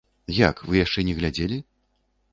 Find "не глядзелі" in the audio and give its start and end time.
1.11-1.57